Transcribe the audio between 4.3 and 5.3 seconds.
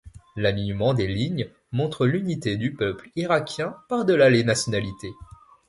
les nationalités.